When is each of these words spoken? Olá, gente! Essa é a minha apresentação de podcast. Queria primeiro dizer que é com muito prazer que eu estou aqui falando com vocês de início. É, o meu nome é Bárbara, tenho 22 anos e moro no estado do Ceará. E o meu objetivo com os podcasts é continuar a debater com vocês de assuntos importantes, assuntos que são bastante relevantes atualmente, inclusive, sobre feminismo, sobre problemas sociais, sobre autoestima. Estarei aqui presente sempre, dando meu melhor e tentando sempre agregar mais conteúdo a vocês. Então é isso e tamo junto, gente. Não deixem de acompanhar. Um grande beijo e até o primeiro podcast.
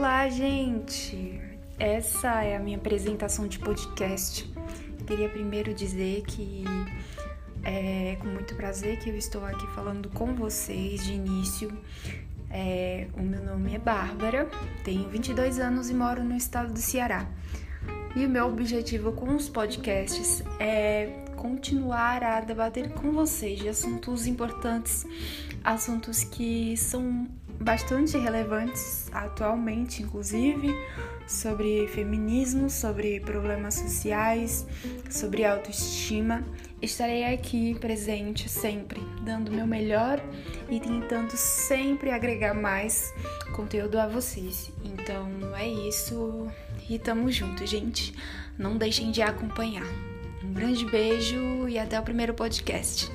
Olá, 0.00 0.26
gente! 0.30 1.38
Essa 1.78 2.42
é 2.42 2.56
a 2.56 2.58
minha 2.58 2.78
apresentação 2.78 3.46
de 3.46 3.58
podcast. 3.58 4.50
Queria 5.06 5.28
primeiro 5.28 5.74
dizer 5.74 6.22
que 6.22 6.64
é 7.62 8.16
com 8.18 8.28
muito 8.28 8.54
prazer 8.54 8.98
que 8.98 9.10
eu 9.10 9.14
estou 9.18 9.44
aqui 9.44 9.66
falando 9.74 10.08
com 10.08 10.34
vocês 10.34 11.04
de 11.04 11.12
início. 11.12 11.70
É, 12.48 13.08
o 13.12 13.22
meu 13.22 13.44
nome 13.44 13.74
é 13.74 13.78
Bárbara, 13.78 14.48
tenho 14.84 15.06
22 15.10 15.58
anos 15.58 15.90
e 15.90 15.94
moro 15.94 16.24
no 16.24 16.34
estado 16.34 16.72
do 16.72 16.78
Ceará. 16.78 17.28
E 18.16 18.24
o 18.24 18.28
meu 18.30 18.46
objetivo 18.46 19.12
com 19.12 19.36
os 19.36 19.50
podcasts 19.50 20.42
é 20.58 21.26
continuar 21.36 22.24
a 22.24 22.40
debater 22.40 22.88
com 22.94 23.12
vocês 23.12 23.58
de 23.58 23.68
assuntos 23.68 24.26
importantes, 24.26 25.06
assuntos 25.62 26.24
que 26.24 26.74
são 26.78 27.28
bastante 27.60 28.16
relevantes 28.16 29.10
atualmente, 29.12 30.02
inclusive, 30.02 30.74
sobre 31.28 31.86
feminismo, 31.88 32.70
sobre 32.70 33.20
problemas 33.20 33.74
sociais, 33.74 34.66
sobre 35.10 35.44
autoestima. 35.44 36.42
Estarei 36.80 37.24
aqui 37.24 37.74
presente 37.78 38.48
sempre, 38.48 39.00
dando 39.22 39.52
meu 39.52 39.66
melhor 39.66 40.18
e 40.70 40.80
tentando 40.80 41.36
sempre 41.36 42.10
agregar 42.10 42.54
mais 42.54 43.12
conteúdo 43.54 43.98
a 43.98 44.08
vocês. 44.08 44.72
Então 44.82 45.28
é 45.54 45.68
isso 45.68 46.48
e 46.88 46.98
tamo 46.98 47.30
junto, 47.30 47.66
gente. 47.66 48.14
Não 48.58 48.78
deixem 48.78 49.10
de 49.10 49.20
acompanhar. 49.20 49.86
Um 50.42 50.54
grande 50.54 50.86
beijo 50.86 51.68
e 51.68 51.78
até 51.78 52.00
o 52.00 52.02
primeiro 52.02 52.32
podcast. 52.32 53.10